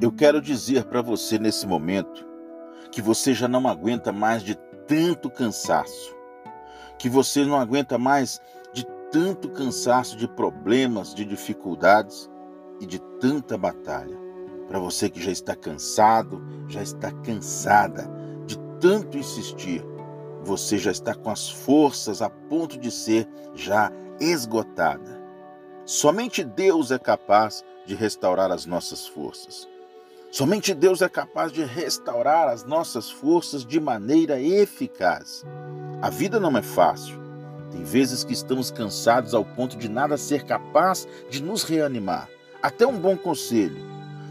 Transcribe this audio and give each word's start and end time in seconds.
Eu 0.00 0.10
quero 0.10 0.40
dizer 0.40 0.84
para 0.84 1.02
você 1.02 1.38
nesse 1.38 1.66
momento 1.66 2.26
que 2.90 3.02
você 3.02 3.34
já 3.34 3.46
não 3.46 3.68
aguenta 3.68 4.10
mais 4.10 4.42
de 4.42 4.54
tanto 4.88 5.28
cansaço, 5.28 6.16
que 6.98 7.06
você 7.06 7.44
não 7.44 7.60
aguenta 7.60 7.98
mais 7.98 8.40
de 8.72 8.86
tanto 9.12 9.50
cansaço 9.50 10.16
de 10.16 10.26
problemas, 10.26 11.14
de 11.14 11.26
dificuldades 11.26 12.30
e 12.80 12.86
de 12.86 12.98
tanta 13.20 13.58
batalha. 13.58 14.16
Para 14.68 14.78
você 14.78 15.10
que 15.10 15.20
já 15.20 15.30
está 15.30 15.54
cansado, 15.54 16.42
já 16.66 16.80
está 16.80 17.12
cansada 17.12 18.10
de 18.46 18.58
tanto 18.80 19.18
insistir, 19.18 19.84
você 20.42 20.78
já 20.78 20.90
está 20.90 21.14
com 21.14 21.28
as 21.28 21.50
forças 21.50 22.22
a 22.22 22.30
ponto 22.30 22.78
de 22.78 22.90
ser 22.90 23.28
já 23.54 23.92
esgotada. 24.18 25.20
Somente 25.84 26.42
Deus 26.42 26.90
é 26.90 26.98
capaz 26.98 27.62
de 27.84 27.94
restaurar 27.94 28.50
as 28.50 28.64
nossas 28.64 29.06
forças. 29.06 29.68
Somente 30.30 30.72
Deus 30.72 31.02
é 31.02 31.08
capaz 31.08 31.50
de 31.50 31.64
restaurar 31.64 32.48
as 32.48 32.64
nossas 32.64 33.10
forças 33.10 33.66
de 33.66 33.80
maneira 33.80 34.40
eficaz. 34.40 35.44
A 36.00 36.08
vida 36.08 36.38
não 36.38 36.56
é 36.56 36.62
fácil. 36.62 37.18
Tem 37.72 37.82
vezes 37.82 38.22
que 38.22 38.32
estamos 38.32 38.70
cansados 38.70 39.34
ao 39.34 39.44
ponto 39.44 39.76
de 39.76 39.88
nada 39.88 40.16
ser 40.16 40.44
capaz 40.44 41.06
de 41.28 41.42
nos 41.42 41.64
reanimar. 41.64 42.28
Até 42.62 42.86
um 42.86 42.96
bom 42.96 43.16
conselho. 43.16 43.84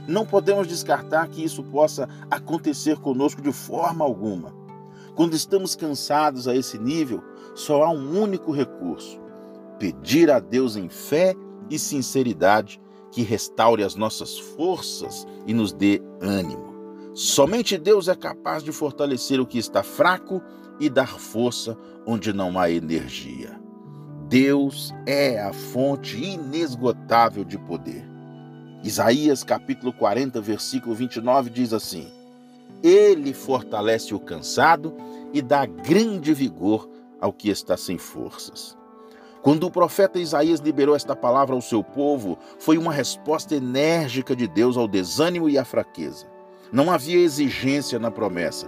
Não 0.07 0.25
podemos 0.25 0.67
descartar 0.67 1.27
que 1.27 1.43
isso 1.43 1.63
possa 1.63 2.07
acontecer 2.31 2.97
conosco 2.97 3.41
de 3.41 3.51
forma 3.51 4.05
alguma. 4.05 4.55
Quando 5.15 5.35
estamos 5.35 5.75
cansados 5.75 6.47
a 6.47 6.55
esse 6.55 6.77
nível, 6.77 7.21
só 7.53 7.83
há 7.83 7.89
um 7.89 8.21
único 8.21 8.53
recurso: 8.53 9.19
pedir 9.77 10.31
a 10.31 10.39
Deus 10.39 10.77
em 10.77 10.87
fé 10.87 11.35
e 11.69 11.77
sinceridade 11.77 12.79
que 13.11 13.21
restaure 13.21 13.83
as 13.83 13.95
nossas 13.95 14.37
forças 14.37 15.27
e 15.45 15.53
nos 15.53 15.71
dê 15.71 16.01
ânimo. 16.21 16.69
Somente 17.13 17.77
Deus 17.77 18.07
é 18.07 18.15
capaz 18.15 18.63
de 18.63 18.71
fortalecer 18.71 19.39
o 19.39 19.45
que 19.45 19.57
está 19.57 19.83
fraco 19.83 20.41
e 20.79 20.89
dar 20.89 21.19
força 21.19 21.77
onde 22.05 22.31
não 22.31 22.59
há 22.59 22.69
energia. 22.69 23.59
Deus 24.27 24.93
é 25.05 25.41
a 25.41 25.51
fonte 25.51 26.17
inesgotável 26.23 27.43
de 27.43 27.57
poder. 27.57 28.07
Isaías 28.83 29.43
capítulo 29.43 29.91
40, 29.91 30.39
versículo 30.39 30.95
29 30.95 31.49
diz 31.49 31.73
assim: 31.73 32.07
Ele 32.81 33.33
fortalece 33.33 34.13
o 34.13 34.19
cansado 34.19 34.95
e 35.33 35.41
dá 35.41 35.65
grande 35.65 36.33
vigor 36.33 36.87
ao 37.19 37.33
que 37.33 37.49
está 37.49 37.75
sem 37.75 37.97
forças. 37.97 38.78
Quando 39.41 39.65
o 39.65 39.71
profeta 39.71 40.19
Isaías 40.19 40.59
liberou 40.59 40.95
esta 40.95 41.15
palavra 41.15 41.55
ao 41.55 41.61
seu 41.61 41.81
povo, 41.81 42.37
foi 42.59 42.77
uma 42.77 42.91
resposta 42.91 43.55
enérgica 43.55 44.35
de 44.35 44.47
Deus 44.47 44.75
ao 44.75 44.87
desânimo 44.87 45.49
e 45.49 45.57
à 45.57 45.63
fraqueza. 45.63 46.27
Não 46.71 46.91
havia 46.91 47.17
exigência 47.17 47.97
na 47.97 48.11
promessa. 48.11 48.67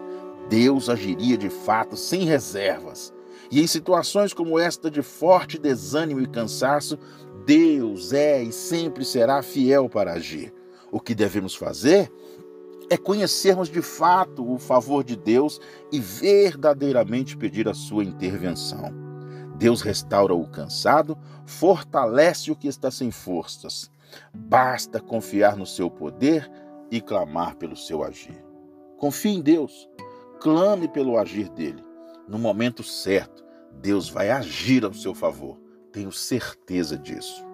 Deus 0.50 0.90
agiria 0.90 1.38
de 1.38 1.50
fato 1.50 1.98
sem 1.98 2.24
reservas. 2.24 3.14
E 3.52 3.62
em 3.62 3.68
situações 3.68 4.34
como 4.34 4.58
esta 4.58 4.90
de 4.90 5.02
forte 5.02 5.60
desânimo 5.60 6.22
e 6.22 6.28
cansaço, 6.28 6.98
Deus 7.46 8.14
é 8.14 8.42
e 8.42 8.52
sempre 8.52 9.04
será 9.04 9.42
fiel 9.42 9.90
para 9.90 10.14
agir. 10.14 10.54
O 10.90 11.02
que 11.02 11.14
devemos 11.14 11.54
fazer 11.54 12.10
é 12.90 12.98
conhecermos 12.98 13.70
de 13.70 13.82
fato 13.82 14.50
o 14.50 14.58
favor 14.58 15.04
de 15.04 15.18
Deus 15.18 15.60
e 15.92 16.00
verdadeiramente 16.00 17.36
pedir 17.36 17.68
a 17.68 17.74
sua 17.74 18.04
intervenção. 18.04 19.11
Deus 19.62 19.84
restaura 19.84 20.34
o 20.34 20.48
cansado, 20.48 21.16
fortalece 21.46 22.50
o 22.50 22.56
que 22.56 22.68
está 22.68 22.90
sem 22.90 23.12
forças. 23.12 23.92
Basta 24.34 25.00
confiar 25.00 25.56
no 25.56 25.68
seu 25.68 25.88
poder 25.88 26.52
e 26.90 27.00
clamar 27.00 27.56
pelo 27.58 27.76
seu 27.76 28.04
agir. 28.04 28.44
Confie 28.98 29.36
em 29.36 29.40
Deus, 29.40 29.88
clame 30.40 30.88
pelo 30.88 31.16
agir 31.16 31.48
dele. 31.50 31.84
No 32.28 32.40
momento 32.40 32.82
certo, 32.82 33.46
Deus 33.80 34.10
vai 34.10 34.32
agir 34.32 34.84
ao 34.84 34.96
seu 34.96 35.14
favor. 35.14 35.60
Tenho 35.92 36.12
certeza 36.12 36.98
disso. 36.98 37.46